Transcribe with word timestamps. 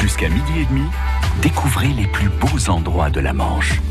Jusqu'à 0.00 0.30
midi 0.30 0.60
et 0.60 0.64
demi, 0.64 0.86
découvrez 1.42 1.88
les 1.88 2.06
plus 2.06 2.30
beaux 2.30 2.70
endroits 2.70 3.10
de 3.10 3.20
la 3.20 3.34
Manche. 3.34 3.82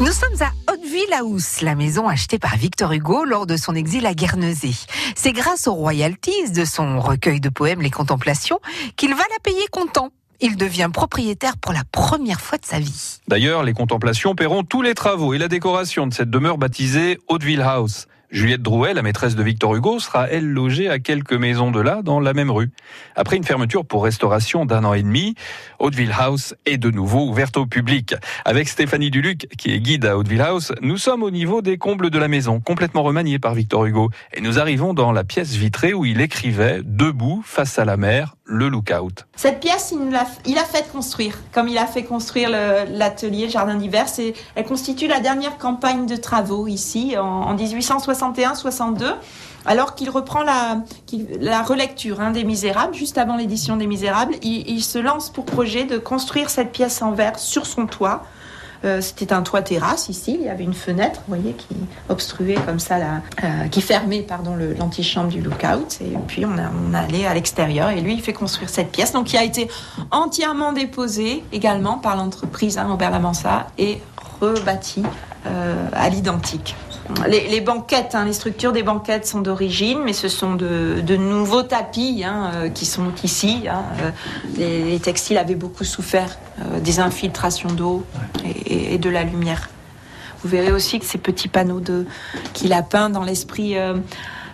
Nous 0.00 0.10
sommes 0.10 0.42
à 0.42 0.50
Hauteville-House, 0.72 1.60
la 1.60 1.76
maison 1.76 2.08
achetée 2.08 2.40
par 2.40 2.56
Victor 2.56 2.90
Hugo 2.90 3.24
lors 3.24 3.46
de 3.46 3.56
son 3.56 3.76
exil 3.76 4.04
à 4.04 4.14
Guernesey. 4.14 4.72
C'est 5.14 5.30
grâce 5.30 5.68
aux 5.68 5.74
royalties 5.74 6.50
de 6.50 6.64
son 6.64 6.98
recueil 6.98 7.38
de 7.38 7.50
poèmes 7.50 7.82
Les 7.82 7.90
Contemplations 7.90 8.58
qu'il 8.96 9.10
va 9.10 9.22
la 9.30 9.38
payer 9.44 9.64
content. 9.70 10.08
Il 10.40 10.56
devient 10.56 10.90
propriétaire 10.92 11.56
pour 11.56 11.72
la 11.72 11.84
première 11.92 12.40
fois 12.40 12.58
de 12.58 12.66
sa 12.66 12.80
vie. 12.80 13.20
D'ailleurs, 13.28 13.62
les 13.62 13.74
contemplations 13.74 14.34
paieront 14.34 14.64
tous 14.64 14.82
les 14.82 14.94
travaux 14.94 15.34
et 15.34 15.38
la 15.38 15.46
décoration 15.46 16.08
de 16.08 16.12
cette 16.12 16.30
demeure 16.30 16.58
baptisée 16.58 17.20
Hauteville 17.28 17.62
House. 17.62 18.08
Juliette 18.32 18.62
Drouet, 18.62 18.94
la 18.94 19.02
maîtresse 19.02 19.36
de 19.36 19.42
Victor 19.42 19.76
Hugo, 19.76 19.98
sera 20.00 20.26
elle 20.30 20.48
logée 20.48 20.88
à 20.88 20.98
quelques 20.98 21.34
maisons 21.34 21.70
de 21.70 21.80
là, 21.80 22.00
dans 22.02 22.18
la 22.18 22.32
même 22.32 22.50
rue. 22.50 22.70
Après 23.14 23.36
une 23.36 23.44
fermeture 23.44 23.84
pour 23.84 24.04
restauration 24.04 24.64
d'un 24.64 24.84
an 24.84 24.94
et 24.94 25.02
demi, 25.02 25.34
Hauteville 25.78 26.14
House 26.18 26.54
est 26.64 26.78
de 26.78 26.90
nouveau 26.90 27.28
ouverte 27.28 27.58
au 27.58 27.66
public. 27.66 28.14
Avec 28.46 28.70
Stéphanie 28.70 29.10
Duluc, 29.10 29.48
qui 29.58 29.74
est 29.74 29.80
guide 29.80 30.06
à 30.06 30.16
Hauteville 30.16 30.40
House, 30.40 30.72
nous 30.80 30.96
sommes 30.96 31.22
au 31.22 31.30
niveau 31.30 31.60
des 31.60 31.76
combles 31.76 32.08
de 32.08 32.18
la 32.18 32.28
maison, 32.28 32.58
complètement 32.58 33.02
remaniés 33.02 33.38
par 33.38 33.54
Victor 33.54 33.84
Hugo. 33.84 34.10
Et 34.32 34.40
nous 34.40 34.58
arrivons 34.58 34.94
dans 34.94 35.12
la 35.12 35.24
pièce 35.24 35.52
vitrée 35.52 35.92
où 35.92 36.06
il 36.06 36.22
écrivait, 36.22 36.80
debout, 36.82 37.42
face 37.44 37.78
à 37.78 37.84
la 37.84 37.98
mer, 37.98 38.36
le 38.52 38.68
lookout. 38.68 39.24
Cette 39.34 39.60
pièce, 39.60 39.94
il 40.46 40.58
a, 40.58 40.64
fait 40.64 40.90
construire, 40.92 41.38
comme 41.52 41.68
il 41.68 41.78
a 41.78 41.86
fait 41.86 42.04
construire 42.04 42.50
l'atelier 42.50 43.48
Jardin 43.48 43.76
d'hiver. 43.76 44.06
Elle 44.54 44.64
constitue 44.64 45.08
la 45.08 45.20
dernière 45.20 45.56
campagne 45.58 46.06
de 46.06 46.16
travaux 46.16 46.66
ici, 46.66 47.16
en, 47.18 47.24
en 47.24 47.56
1861-62 47.56 49.14
alors 49.64 49.94
qu'il 49.94 50.10
reprend 50.10 50.42
la, 50.42 50.82
la 51.40 51.62
relecture 51.62 52.20
hein, 52.20 52.32
des 52.32 52.42
Misérables, 52.42 52.94
juste 52.94 53.16
avant 53.16 53.36
l'édition 53.36 53.76
des 53.76 53.86
Misérables, 53.86 54.34
il, 54.42 54.68
il, 54.68 54.82
se 54.82 54.98
lance 54.98 55.30
pour 55.30 55.44
projet 55.44 55.84
de 55.84 55.98
construire 55.98 56.50
cette 56.50 56.72
pièce 56.72 57.00
en 57.00 57.12
verre 57.12 57.38
sur 57.38 57.64
son 57.64 57.86
toit, 57.86 58.24
euh, 58.84 59.00
c'était 59.00 59.32
un 59.32 59.42
toit 59.42 59.62
terrasse 59.62 60.08
ici. 60.08 60.36
Il 60.38 60.46
y 60.46 60.48
avait 60.48 60.64
une 60.64 60.74
fenêtre, 60.74 61.20
voyez, 61.28 61.52
qui 61.52 61.76
obstruait 62.08 62.56
comme 62.66 62.80
ça, 62.80 62.96
euh, 62.96 63.68
qui 63.70 63.80
fermait 63.80 64.22
pardon 64.22 64.56
l'antichambre 64.56 65.28
du 65.28 65.40
lookout. 65.40 66.00
Et 66.00 66.16
puis 66.26 66.44
on, 66.44 66.56
a, 66.58 66.98
allait 66.98 67.26
à 67.26 67.34
l'extérieur 67.34 67.90
et 67.90 68.00
lui 68.00 68.14
il 68.14 68.22
fait 68.22 68.32
construire 68.32 68.70
cette 68.70 68.90
pièce, 68.90 69.12
donc 69.12 69.26
qui 69.26 69.36
a 69.36 69.44
été 69.44 69.68
entièrement 70.10 70.72
déposée 70.72 71.44
également 71.52 71.98
par 71.98 72.16
l'entreprise 72.16 72.78
hein, 72.78 72.90
Aubert 72.90 73.10
Lamansa 73.10 73.66
et 73.78 74.00
rebâtie 74.40 75.04
euh, 75.46 75.88
à 75.92 76.08
l'identique. 76.08 76.74
Les, 77.26 77.60
banquettes, 77.60 78.14
hein, 78.14 78.24
les 78.24 78.32
structures 78.32 78.72
des 78.72 78.82
banquettes 78.82 79.26
sont 79.26 79.40
d'origine, 79.40 80.00
mais 80.04 80.12
ce 80.12 80.28
sont 80.28 80.54
de, 80.54 81.16
nouveaux 81.16 81.62
tapis 81.62 82.22
hein, 82.24 82.50
euh, 82.54 82.68
qui 82.68 82.86
sont 82.86 83.12
ici. 83.24 83.64
Hein, 83.68 83.82
euh, 84.58 84.84
les, 84.90 85.00
textiles 85.00 85.38
avaient 85.38 85.56
beaucoup 85.56 85.84
souffert 85.84 86.38
euh, 86.60 86.80
des 86.80 87.00
infiltrations 87.00 87.72
d'eau 87.72 88.04
et, 88.66 88.98
de 88.98 89.10
la 89.10 89.24
lumière. 89.24 89.68
Vous 90.42 90.48
verrez 90.48 90.72
aussi 90.72 91.00
que 91.00 91.04
ces 91.04 91.18
petits 91.18 91.48
panneaux 91.48 91.82
qu'il 92.52 92.72
a 92.72 92.82
peints 92.82 93.10
dans 93.10 93.22
l'esprit 93.22 93.76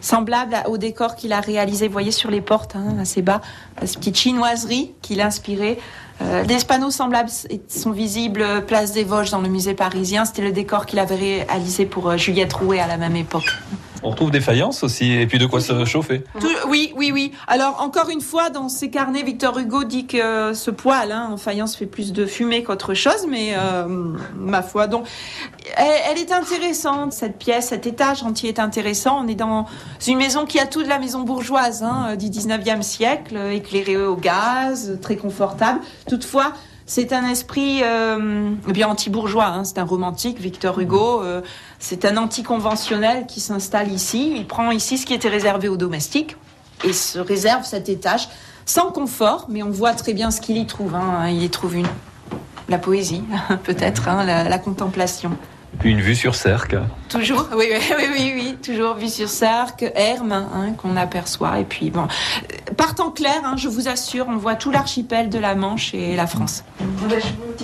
semblable 0.00 0.56
au 0.66 0.76
décor 0.76 1.16
qu'il 1.16 1.32
a 1.32 1.40
réalisé, 1.40 1.86
vous 1.86 1.92
voyez 1.92 2.10
sur 2.10 2.30
les 2.30 2.42
portes, 2.42 2.76
assez 3.00 3.22
bas, 3.22 3.40
cette 3.80 3.96
petite 3.96 4.18
chinoiserie 4.18 4.92
qu'il 5.00 5.22
a 5.22 5.26
inspirée. 5.26 5.78
Euh, 6.20 6.44
des 6.44 6.56
panneaux 6.66 6.90
semblables 6.90 7.30
sont 7.68 7.92
visibles 7.92 8.42
euh, 8.42 8.60
place 8.60 8.92
des 8.92 9.04
Vosges 9.04 9.30
dans 9.30 9.40
le 9.40 9.48
musée 9.48 9.74
parisien. 9.74 10.24
C'était 10.24 10.42
le 10.42 10.52
décor 10.52 10.86
qu'il 10.86 10.98
avait 10.98 11.44
réalisé 11.44 11.86
pour 11.86 12.10
euh, 12.10 12.16
Juliette 12.16 12.52
Rouet 12.52 12.80
à 12.80 12.86
la 12.86 12.96
même 12.96 13.16
époque. 13.16 13.48
On 14.02 14.10
retrouve 14.10 14.30
des 14.30 14.40
faïences 14.40 14.82
aussi, 14.82 15.12
et 15.12 15.26
puis 15.26 15.38
de 15.38 15.46
quoi 15.46 15.60
se 15.60 15.84
chauffer. 15.84 16.24
oui, 16.68 16.92
oui, 16.96 17.10
oui. 17.12 17.32
Alors, 17.46 17.80
encore 17.82 18.10
une 18.10 18.20
fois, 18.20 18.50
dans 18.50 18.68
ses 18.68 18.90
carnets, 18.90 19.22
Victor 19.22 19.58
Hugo 19.58 19.84
dit 19.84 20.06
que 20.06 20.52
ce 20.54 20.70
poêle 20.70 21.12
hein, 21.12 21.30
en 21.32 21.36
faïence 21.36 21.76
fait 21.76 21.86
plus 21.86 22.12
de 22.12 22.26
fumée 22.26 22.62
qu'autre 22.62 22.94
chose, 22.94 23.26
mais 23.28 23.54
ma 24.36 24.62
foi. 24.62 24.86
Donc, 24.86 25.06
elle, 25.76 26.18
est 26.18 26.32
intéressante, 26.32 27.12
cette 27.12 27.38
pièce, 27.38 27.68
cet 27.68 27.86
étage 27.86 28.22
entier 28.22 28.48
est 28.50 28.58
intéressant. 28.58 29.24
On 29.24 29.28
est 29.28 29.34
dans 29.34 29.66
une 30.06 30.18
maison 30.18 30.46
qui 30.46 30.58
a 30.58 30.66
tout 30.66 30.82
de 30.82 30.88
la 30.88 30.98
maison 30.98 31.22
bourgeoise 31.22 31.82
hein, 31.82 32.16
du 32.16 32.26
19e 32.26 32.82
siècle, 32.82 33.36
éclairée 33.52 33.96
au 33.96 34.16
gaz, 34.16 34.98
très 35.02 35.16
confortable. 35.16 35.80
Toutefois, 36.08 36.52
c'est 36.88 37.12
un 37.12 37.28
esprit 37.28 37.82
euh, 37.84 38.50
bien 38.66 38.88
anti-bourgeois, 38.88 39.44
hein, 39.44 39.64
c'est 39.64 39.76
un 39.76 39.84
romantique, 39.84 40.40
Victor 40.40 40.80
Hugo. 40.80 41.22
Euh, 41.22 41.42
c'est 41.78 42.06
un 42.06 42.16
anticonventionnel 42.16 43.26
qui 43.26 43.40
s'installe 43.40 43.92
ici. 43.92 44.32
Il 44.34 44.46
prend 44.46 44.70
ici 44.70 44.96
ce 44.96 45.04
qui 45.04 45.12
était 45.12 45.28
réservé 45.28 45.68
aux 45.68 45.76
domestiques 45.76 46.38
et 46.84 46.94
se 46.94 47.18
réserve 47.18 47.64
cet 47.64 47.90
étage 47.90 48.30
sans 48.64 48.90
confort, 48.90 49.48
mais 49.50 49.62
on 49.62 49.68
voit 49.68 49.92
très 49.92 50.14
bien 50.14 50.30
ce 50.30 50.40
qu'il 50.40 50.56
y 50.56 50.66
trouve. 50.66 50.94
Hein. 50.94 51.28
Il 51.28 51.42
y 51.42 51.50
trouve 51.50 51.76
une, 51.76 51.86
la 52.70 52.78
poésie, 52.78 53.22
peut-être, 53.64 54.08
hein, 54.08 54.24
la 54.24 54.58
contemplation. 54.58 55.36
Puis 55.78 55.90
une 55.90 56.00
vue 56.00 56.16
sur 56.16 56.34
Cercle. 56.34 56.82
Toujours, 57.08 57.48
oui, 57.56 57.66
oui, 57.98 58.04
oui, 58.12 58.32
oui, 58.34 58.56
toujours 58.62 58.94
vue 58.94 59.08
sur 59.08 59.28
Cercle, 59.28 59.92
Hermes, 59.94 60.32
hein, 60.32 60.72
qu'on 60.76 60.96
aperçoit. 60.96 61.60
Et 61.60 61.64
puis, 61.64 61.90
bon, 61.90 62.08
partant 62.76 63.10
clair, 63.10 63.40
hein, 63.44 63.54
je 63.56 63.68
vous 63.68 63.88
assure, 63.88 64.26
on 64.28 64.36
voit 64.36 64.56
tout 64.56 64.70
l'archipel 64.70 65.28
de 65.28 65.38
la 65.38 65.54
Manche 65.54 65.94
et 65.94 66.16
la 66.16 66.26
France. 66.26 66.64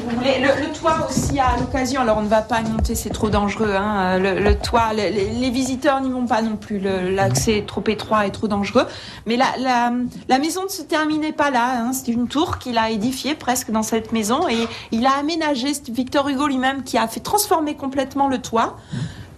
Le, 0.04 0.72
toit 0.72 1.06
aussi 1.09 1.38
à 1.38 1.56
l'occasion, 1.59 2.00
alors 2.00 2.19
on 2.19 2.22
ne 2.22 2.28
va 2.28 2.42
pas 2.42 2.62
monter, 2.62 2.94
c'est 2.94 3.10
trop 3.10 3.31
dangereux. 3.31 3.75
Hein, 3.75 4.19
le, 4.19 4.54
toit, 4.54 4.92
les, 4.92 5.50
visiteurs 5.50 6.00
n'y 6.00 6.10
vont 6.10 6.26
pas 6.26 6.42
non 6.42 6.56
plus, 6.56 6.78
l'accès 6.78 7.59
est 7.59 7.66
trop 7.66 7.82
étroit 7.87 8.26
et 8.26 8.31
trop 8.31 8.48
dangereux. 8.48 8.87
Mais 9.26 9.37
la 9.37 10.38
maison 10.38 10.65
ne 10.65 10.69
se 10.69 10.82
terminait 10.82 11.32
pas 11.32 11.50
là, 11.50 11.81
hein, 11.81 11.92
c'est 11.92 12.12
une 12.12 12.28
tour 12.28 12.59
qu'il 12.59 12.78
a 12.78 12.91
édifiée 12.91 13.34
presque 13.34 13.70
dans 13.70 13.82
cette 13.82 14.12
maison 14.12 14.48
et 14.48 14.66
il 14.92 15.06
a 15.06 15.12
aménagé, 15.12 15.72
Victor 15.88 16.28
Hugo 16.28 16.47
lui-même 16.47 16.82
qui 16.82 16.98
a 16.98 17.06
fait 17.09 17.21
transformer 17.21 17.75
complètement 17.75 18.28
le 18.28 18.38
toit 18.38 18.76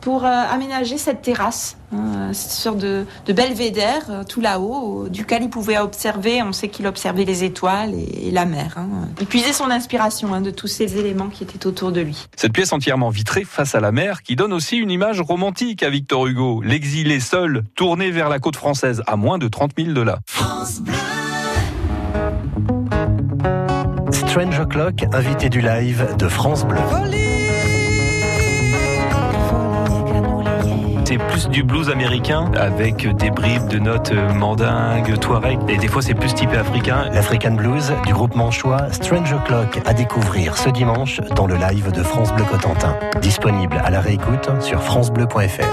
pour 0.06 0.25
euh, 0.25 0.28
aménager 0.28 0.99
cette 0.99 1.21
terrasse, 1.21 1.78
hein, 1.93 2.33
cette 2.33 2.53
sorte 2.53 2.78
de, 2.78 3.05
belvédère 3.27 4.05
euh, 4.09 4.22
tout 4.22 4.41
là-haut, 4.41 5.09
duquel 5.09 5.43
il 5.43 5.50
pouvait 5.50 5.78
observer, 5.78 6.44
on 6.44 6.53
sait 6.53 6.69
qu'il 6.69 6.87
observait 6.87 7.25
les 7.25 7.43
étoiles 7.43 7.93
et, 7.93 8.31
la 8.31 8.45
mer. 8.45 8.75
Hein. 8.77 9.09
Il 9.21 9.27
puisait 9.27 9.53
son 9.53 9.69
inspiration 9.69 10.33
hein, 10.33 10.41
de 10.41 10.53
tous 10.53 10.69
ces 10.69 10.97
éléments 10.97 11.27
qui 11.27 11.43
étaient 11.43 11.66
autour 11.66 11.91
de 11.91 12.03
lui. 12.03 12.28
Cette 12.37 12.53
pièce 12.53 12.72
entièrement 12.72 13.09
vitrée 13.09 13.43
face 13.43 13.75
à 13.75 13.81
la 13.81 13.91
mer 13.91 14.22
qui 14.22 14.37
donne 14.37 14.53
aussi 14.53 14.77
une 14.77 14.93
image 14.93 15.21
romantique 15.21 15.83
à 15.83 15.91
Victor 15.91 16.28
Hugo, 16.28 16.62
l'exilé 16.62 17.19
seul, 17.19 17.65
tourné 17.75 18.12
vers 18.12 18.28
la 18.28 18.39
côte 18.39 18.55
française 18.55 19.03
à 19.09 19.16
moins 19.16 19.39
de 19.39 19.49
30 19.49 19.72
000 19.77 19.91
de 19.91 20.03
là. 20.03 20.21
Stranger 24.12 24.66
Clock, 24.71 25.05
invité 25.12 25.49
du 25.49 25.61
live 25.61 26.15
de 26.16 26.28
France 26.28 26.65
Bleu. 26.65 26.78
C'est 31.16 31.28
plus 31.28 31.49
du 31.49 31.62
blues 31.62 31.88
américain 31.88 32.50
avec 32.54 33.06
des 33.16 33.31
bribes 33.31 33.69
de 33.69 33.78
notes 33.78 34.12
euh, 34.12 34.34
mandingues, 34.34 35.19
touareg 35.19 35.59
et 35.66 35.78
des 35.78 35.88
fois 35.88 36.03
c'est 36.03 36.12
plus 36.12 36.34
typé 36.34 36.59
africain. 36.59 37.09
L'African 37.10 37.53
Blues 37.53 37.91
du 38.04 38.12
groupe 38.12 38.34
manchois 38.34 38.93
Stranger 38.93 39.38
Clock 39.47 39.81
à 39.87 39.94
découvrir 39.94 40.59
ce 40.59 40.69
dimanche 40.69 41.22
dans 41.34 41.47
le 41.47 41.56
live 41.56 41.91
de 41.91 42.03
France 42.03 42.34
Bleu 42.34 42.44
Cotentin. 42.44 42.99
Disponible 43.22 43.81
à 43.82 43.88
la 43.88 44.03
réécoute 44.03 44.50
sur 44.60 44.82
francebleu.fr. 44.82 45.65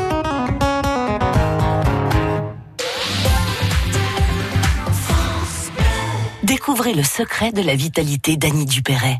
Découvrez 6.44 6.94
le 6.94 7.04
secret 7.04 7.52
de 7.52 7.62
la 7.62 7.76
vitalité 7.76 8.38
d'Annie 8.38 8.66
Dupéret. 8.66 9.20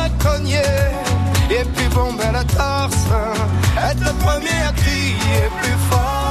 et 1.49 1.65
puis 1.75 1.87
bomber 1.95 2.31
la 2.31 2.43
torse, 2.43 3.07
être 3.77 3.99
le 3.99 4.13
premier 4.23 4.61
à 4.67 4.71
crier 4.73 5.49
plus 5.61 5.77
fort. 5.89 6.30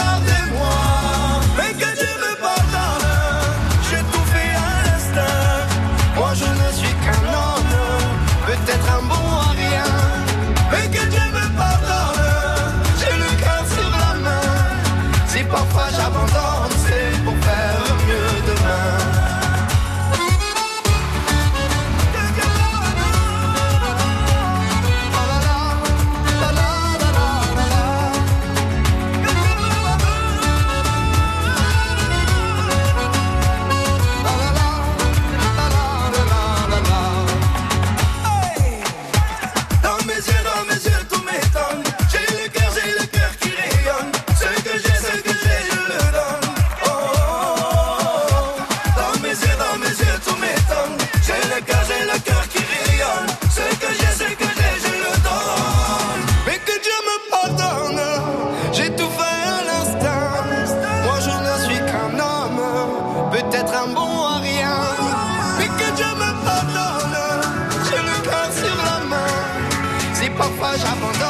Si 70.61 70.67
parfois 70.67 71.20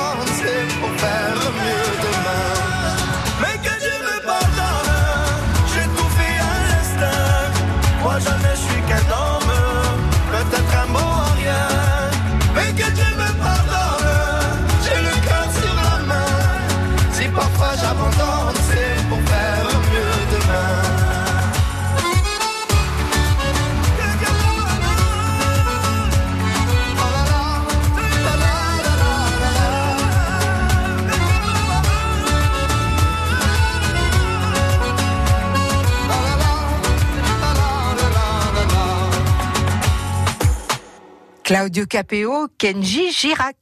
Claudio 41.51 41.85
Capéo, 41.85 42.47
Kenji 42.57 43.11
Girac. 43.11 43.57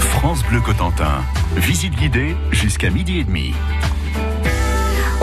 France 0.00 0.42
Bleu 0.48 0.60
Cotentin. 0.60 1.22
Visite 1.54 1.94
guidée 1.94 2.34
jusqu'à 2.50 2.90
midi 2.90 3.20
et 3.20 3.22
demi. 3.22 3.54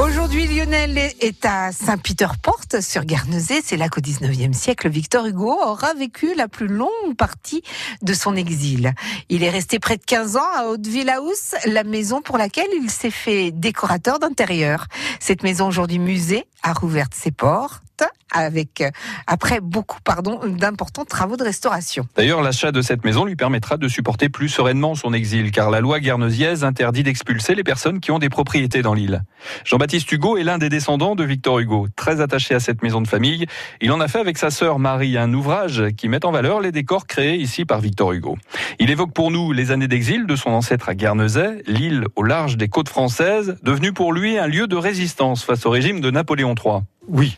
Aujourd'hui, 0.01 0.47
Lionel 0.47 0.97
est 0.97 1.43
à 1.43 1.73
Saint-Peter-Port 1.73 2.61
sur 2.79 3.03
Guernesey. 3.03 3.59
C'est 3.61 3.75
là 3.75 3.89
qu'au 3.89 3.99
19e 3.99 4.53
siècle, 4.53 4.87
Victor 4.87 5.25
Hugo 5.25 5.59
aura 5.61 5.93
vécu 5.93 6.33
la 6.35 6.47
plus 6.47 6.67
longue 6.67 7.17
partie 7.17 7.63
de 8.01 8.13
son 8.13 8.37
exil. 8.37 8.93
Il 9.27 9.43
est 9.43 9.49
resté 9.49 9.77
près 9.79 9.97
de 9.97 10.05
15 10.05 10.37
ans 10.37 10.51
à 10.55 10.67
Hauteville 10.67 11.09
House, 11.09 11.53
la 11.65 11.83
maison 11.83 12.21
pour 12.21 12.37
laquelle 12.37 12.69
il 12.81 12.89
s'est 12.89 13.11
fait 13.11 13.51
décorateur 13.51 14.19
d'intérieur. 14.19 14.85
Cette 15.19 15.43
maison 15.43 15.67
aujourd'hui 15.67 15.99
musée 15.99 16.45
a 16.63 16.71
rouvert 16.71 17.07
ses 17.11 17.31
portes 17.31 17.83
avec 18.31 18.83
après 19.25 19.59
beaucoup 19.61 19.99
pardon 20.03 20.39
d'importants 20.45 21.05
travaux 21.05 21.37
de 21.37 21.43
restauration. 21.43 22.07
D'ailleurs, 22.15 22.41
l'achat 22.41 22.71
de 22.71 22.81
cette 22.81 23.03
maison 23.05 23.25
lui 23.25 23.35
permettra 23.35 23.77
de 23.77 23.87
supporter 23.87 24.29
plus 24.29 24.49
sereinement 24.49 24.95
son 24.95 25.13
exil, 25.13 25.51
car 25.51 25.69
la 25.69 25.81
loi 25.81 25.99
guernesiaise 25.99 26.63
interdit 26.63 27.03
d'expulser 27.03 27.55
les 27.55 27.63
personnes 27.63 27.99
qui 27.99 28.11
ont 28.11 28.19
des 28.19 28.29
propriétés 28.29 28.81
dans 28.81 28.93
l'île. 28.93 29.23
Jean-Baptiste 29.65 30.11
Hugo 30.11 30.37
est 30.37 30.43
l'un 30.43 30.57
des 30.57 30.69
descendants 30.69 31.15
de 31.15 31.23
Victor 31.23 31.59
Hugo. 31.59 31.87
Très 31.95 32.21
attaché 32.21 32.55
à 32.55 32.59
cette 32.59 32.83
maison 32.83 33.01
de 33.01 33.07
famille, 33.07 33.45
il 33.81 33.91
en 33.91 33.99
a 33.99 34.07
fait 34.07 34.19
avec 34.19 34.37
sa 34.37 34.49
sœur 34.49 34.79
Marie 34.79 35.17
un 35.17 35.33
ouvrage 35.33 35.83
qui 35.95 36.07
met 36.09 36.25
en 36.25 36.31
valeur 36.31 36.61
les 36.61 36.71
décors 36.71 37.07
créés 37.07 37.35
ici 37.35 37.65
par 37.65 37.79
Victor 37.79 38.13
Hugo. 38.13 38.37
Il 38.79 38.89
évoque 38.89 39.13
pour 39.13 39.31
nous 39.31 39.51
les 39.51 39.71
années 39.71 39.87
d'exil 39.87 40.25
de 40.25 40.35
son 40.35 40.49
ancêtre 40.51 40.89
à 40.89 40.95
Guernesey, 40.95 41.63
l'île 41.65 42.05
au 42.15 42.23
large 42.23 42.57
des 42.57 42.67
côtes 42.67 42.89
françaises, 42.89 43.57
devenue 43.63 43.93
pour 43.93 44.13
lui 44.13 44.37
un 44.37 44.47
lieu 44.47 44.67
de 44.67 44.75
résistance 44.75 45.43
face 45.43 45.65
au 45.65 45.69
régime 45.69 46.01
de 46.01 46.11
Napoléon 46.11 46.55
III. 46.55 46.81
Oui, 47.07 47.37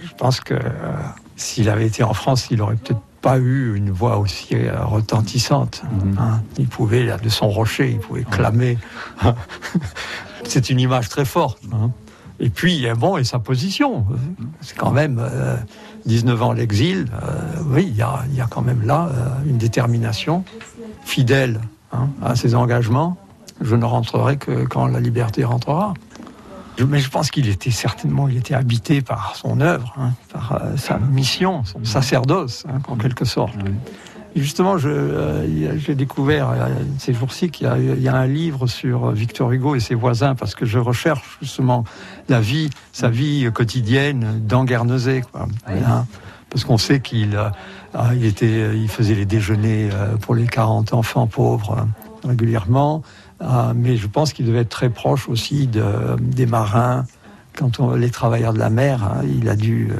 je 0.00 0.14
pense 0.16 0.40
que 0.40 0.54
euh, 0.54 0.60
s'il 1.36 1.68
avait 1.68 1.86
été 1.86 2.02
en 2.02 2.14
France, 2.14 2.48
il 2.50 2.60
aurait 2.62 2.76
peut-être 2.76 3.00
pas 3.22 3.38
eu 3.38 3.74
une 3.76 3.90
voix 3.90 4.18
aussi 4.18 4.48
euh, 4.54 4.84
retentissante. 4.84 5.82
hein. 6.18 6.40
Il 6.58 6.68
pouvait, 6.68 7.02
là, 7.04 7.16
de 7.18 7.28
son 7.28 7.48
rocher, 7.48 7.90
il 7.92 7.98
pouvait 7.98 8.24
clamer. 8.24 8.78
C'est 10.44 10.70
une 10.70 10.80
image 10.80 11.08
très 11.08 11.24
forte. 11.24 11.58
hein. 11.72 11.90
Et 12.38 12.50
puis, 12.50 12.86
bon, 12.98 13.16
et 13.16 13.24
sa 13.24 13.38
position. 13.38 14.04
C'est 14.60 14.76
quand 14.76 14.90
même 14.90 15.18
euh, 15.18 15.56
19 16.04 16.42
ans 16.42 16.52
l'exil. 16.52 17.06
euh, 17.22 17.62
oui, 17.68 17.86
il 17.88 17.96
y 17.96 18.02
a, 18.02 18.24
il 18.30 18.36
y 18.36 18.40
a 18.42 18.46
quand 18.46 18.60
même 18.60 18.82
là 18.86 19.08
euh, 19.10 19.28
une 19.48 19.56
détermination 19.56 20.44
fidèle 21.04 21.60
hein, 21.92 22.08
à 22.22 22.36
ses 22.36 22.54
engagements. 22.54 23.16
Je 23.62 23.74
ne 23.74 23.86
rentrerai 23.86 24.36
que 24.36 24.66
quand 24.66 24.86
la 24.86 25.00
liberté 25.00 25.44
rentrera. 25.44 25.94
Mais 26.86 26.98
je 27.00 27.08
pense 27.10 27.30
qu'il 27.30 27.48
était 27.48 27.70
certainement, 27.70 28.28
il 28.28 28.36
était 28.36 28.54
habité 28.54 29.00
par 29.00 29.34
son 29.36 29.60
œuvre, 29.60 29.94
hein, 29.98 30.12
par 30.32 30.52
euh, 30.62 30.76
sa 30.76 30.98
mission, 30.98 31.64
son 31.64 31.84
sacerdoce, 31.84 32.64
hein, 32.68 32.78
en 32.88 32.96
quelque 32.96 33.24
sorte. 33.24 33.54
Et 34.34 34.40
justement, 34.42 34.76
euh, 34.84 35.46
j'ai 35.78 35.94
découvert 35.94 36.50
euh, 36.50 36.68
ces 36.98 37.14
jours-ci 37.14 37.50
qu'il 37.50 37.66
y, 37.66 37.70
a- 37.70 37.78
il 37.78 38.02
y 38.02 38.08
a 38.08 38.14
un 38.14 38.26
livre 38.26 38.66
sur 38.66 39.10
Victor 39.12 39.50
Hugo 39.52 39.74
et 39.74 39.80
ses 39.80 39.94
voisins, 39.94 40.34
parce 40.34 40.54
que 40.54 40.66
je 40.66 40.78
recherche 40.78 41.38
justement 41.40 41.84
la 42.28 42.40
vie, 42.40 42.68
sa 42.92 43.08
vie 43.08 43.48
quotidienne 43.54 44.42
dans 44.46 44.64
Guernesey. 44.64 45.22
Quoi, 45.32 45.48
Hein, 45.66 46.04
parce 46.50 46.64
qu'on 46.64 46.78
sait 46.78 47.00
qu'il 47.00 47.38
il 48.14 48.24
était, 48.26 48.76
il 48.76 48.88
faisait 48.88 49.14
les 49.14 49.24
déjeuners 49.24 49.88
pour 50.20 50.34
les 50.34 50.46
40 50.46 50.92
enfants 50.92 51.26
pauvres 51.26 51.86
euh, 52.24 52.28
régulièrement. 52.28 53.02
Ah, 53.40 53.72
mais 53.74 53.96
je 53.96 54.06
pense 54.06 54.32
qu'il 54.32 54.46
devait 54.46 54.60
être 54.60 54.70
très 54.70 54.88
proche 54.88 55.28
aussi 55.28 55.66
de, 55.66 55.84
des 56.20 56.46
marins, 56.46 57.04
quand 57.56 57.80
on, 57.80 57.94
les 57.94 58.10
travailleurs 58.10 58.52
de 58.52 58.58
la 58.58 58.70
mer, 58.70 59.02
hein, 59.04 59.22
il 59.24 59.48
a 59.48 59.56
dû, 59.56 59.88
euh, 59.90 59.96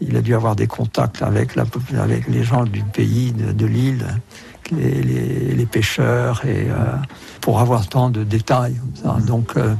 il 0.00 0.16
a 0.16 0.20
dû 0.20 0.34
avoir 0.34 0.56
des 0.56 0.66
contacts 0.66 1.22
avec, 1.22 1.56
la, 1.56 1.64
avec 2.00 2.28
les 2.28 2.44
gens 2.44 2.64
du 2.64 2.82
pays, 2.82 3.32
de, 3.32 3.52
de 3.52 3.66
l'île, 3.66 4.06
les, 4.70 5.02
les, 5.02 5.54
les, 5.54 5.66
pêcheurs, 5.66 6.44
et 6.44 6.68
euh, 6.68 6.74
pour 7.40 7.60
avoir 7.60 7.88
tant 7.88 8.08
de 8.08 8.22
détails. 8.22 8.76
Ça. 8.94 9.16
Donc, 9.26 9.56
euh, 9.56 9.74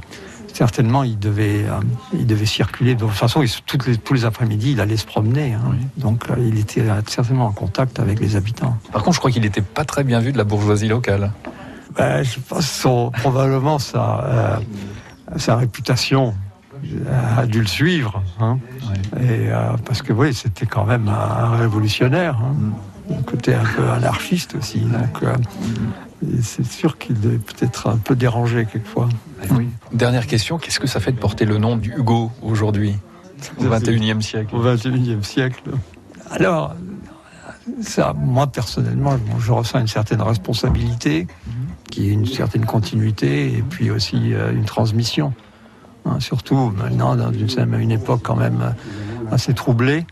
certainement, 0.52 1.04
il 1.04 1.18
devait, 1.18 1.64
il 2.12 2.26
devait 2.26 2.46
circuler. 2.46 2.96
De 2.96 3.00
toute 3.00 3.10
façon, 3.10 3.42
il, 3.42 3.50
toutes 3.66 3.86
les, 3.86 3.96
tous 3.96 4.14
les 4.14 4.24
après-midi, 4.24 4.72
il 4.72 4.80
allait 4.80 4.96
se 4.96 5.06
promener. 5.06 5.52
Hein. 5.52 5.62
Oui. 5.70 5.78
Donc, 5.96 6.24
il 6.38 6.58
était 6.58 6.84
certainement 7.06 7.46
en 7.46 7.52
contact 7.52 8.00
avec 8.00 8.18
les 8.18 8.34
habitants. 8.34 8.76
Par 8.92 9.04
contre, 9.04 9.14
je 9.14 9.20
crois 9.20 9.30
qu'il 9.30 9.42
n'était 9.42 9.62
pas 9.62 9.84
très 9.84 10.02
bien 10.02 10.18
vu 10.18 10.32
de 10.32 10.38
la 10.38 10.44
bourgeoisie 10.44 10.88
locale. 10.88 11.32
Ben, 11.96 12.22
je 12.22 12.38
pense 12.40 12.68
son, 12.68 13.10
probablement 13.10 13.78
sa, 13.78 14.24
euh, 14.24 14.56
sa 15.36 15.56
réputation 15.56 16.34
a 17.36 17.46
dû 17.46 17.60
le 17.60 17.66
suivre. 17.66 18.22
Hein. 18.40 18.58
Oui. 18.82 19.22
Et, 19.22 19.50
euh, 19.50 19.76
parce 19.84 20.02
que 20.02 20.12
oui, 20.12 20.32
c'était 20.32 20.66
quand 20.66 20.84
même 20.84 21.08
un, 21.08 21.12
un 21.44 21.56
révolutionnaire. 21.56 22.38
Hein. 22.40 22.54
Mm. 22.58 22.72
Un 23.18 23.22
côté 23.22 23.54
un 23.54 23.64
peu 23.64 23.88
anarchiste 23.90 24.54
aussi. 24.54 24.80
Donc, 24.80 25.22
euh, 25.22 25.34
c'est 26.42 26.64
sûr 26.64 26.96
qu'il 26.96 27.18
devait 27.20 27.38
peut-être 27.38 27.88
un 27.88 27.96
peu 27.96 28.14
dérangé 28.14 28.66
quelquefois. 28.70 29.08
Oui. 29.50 29.68
Dernière 29.92 30.28
question, 30.28 30.58
qu'est-ce 30.58 30.78
que 30.78 30.86
ça 30.86 31.00
fait 31.00 31.10
de 31.10 31.18
porter 31.18 31.44
le 31.44 31.58
nom 31.58 31.76
du 31.76 31.92
Hugo 31.92 32.30
aujourd'hui, 32.40 32.96
au 33.58 33.64
XXIe 33.64 34.22
siècle? 34.22 34.54
Au 34.54 34.60
XXIe 34.60 35.22
siècle. 35.22 35.70
Alors, 36.30 36.76
ça, 37.82 38.14
moi 38.16 38.46
personnellement, 38.46 39.16
je 39.38 39.52
ressens 39.52 39.80
une 39.80 39.88
certaine 39.88 40.22
responsabilité, 40.22 41.26
qui 41.90 42.08
est 42.08 42.12
une 42.12 42.26
certaine 42.26 42.64
continuité, 42.64 43.52
et 43.56 43.62
puis 43.62 43.90
aussi 43.90 44.32
euh, 44.32 44.52
une 44.52 44.64
transmission. 44.64 45.32
Hein, 46.06 46.18
surtout 46.20 46.72
maintenant, 46.76 47.14
dans 47.14 47.32
une, 47.32 47.74
une 47.74 47.90
époque 47.90 48.20
quand 48.22 48.36
même 48.36 48.74
assez 49.30 49.54
troublée. 49.54 50.06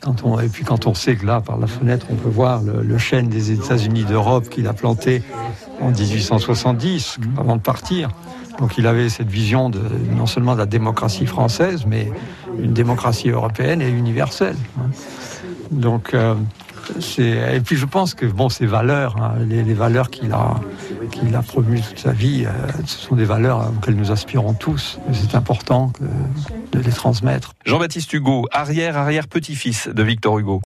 Quand 0.00 0.24
on, 0.24 0.38
et 0.38 0.48
puis 0.48 0.64
quand 0.64 0.86
on 0.86 0.94
sait 0.94 1.16
que 1.16 1.26
là, 1.26 1.40
par 1.40 1.58
la 1.58 1.66
fenêtre, 1.66 2.06
on 2.10 2.14
peut 2.14 2.28
voir 2.28 2.62
le, 2.62 2.82
le 2.82 2.98
chêne 2.98 3.28
des 3.28 3.50
États-Unis 3.50 4.04
d'Europe 4.04 4.48
qu'il 4.48 4.66
a 4.68 4.72
planté 4.72 5.22
en 5.80 5.90
1870, 5.90 7.18
avant 7.38 7.56
de 7.56 7.60
partir. 7.60 8.10
Donc 8.58 8.78
il 8.78 8.86
avait 8.86 9.08
cette 9.08 9.28
vision 9.28 9.68
de, 9.68 9.80
non 10.16 10.26
seulement 10.26 10.54
de 10.54 10.58
la 10.58 10.66
démocratie 10.66 11.26
française, 11.26 11.84
mais 11.86 12.10
une 12.58 12.72
démocratie 12.72 13.28
européenne 13.28 13.82
et 13.82 13.88
universelle. 13.88 14.56
Donc, 15.70 16.14
euh, 16.14 16.34
et 17.18 17.60
puis 17.60 17.76
je 17.76 17.86
pense 17.86 18.14
que 18.14 18.26
bon, 18.26 18.48
ces 18.48 18.66
valeurs, 18.66 19.16
hein, 19.16 19.34
les, 19.48 19.74
valeurs 19.74 20.10
qu'il 20.10 20.32
a, 20.32 20.60
qu'il 21.12 21.34
a 21.34 21.42
promues 21.42 21.80
toute 21.80 21.98
sa 21.98 22.12
vie, 22.12 22.44
euh, 22.46 22.50
ce 22.86 22.98
sont 22.98 23.16
des 23.16 23.24
valeurs 23.24 23.70
auxquelles 23.76 23.96
nous 23.96 24.10
aspirons 24.10 24.54
tous. 24.54 24.98
C'est 25.12 25.34
important 25.34 25.90
que, 25.90 26.04
de 26.76 26.82
les 26.82 26.92
transmettre. 26.92 27.52
Jean-Baptiste 27.64 28.12
Hugo, 28.12 28.46
arrière-arrière-petit-fils 28.52 29.88
de 29.88 30.02
Victor 30.02 30.38
Hugo. 30.38 30.54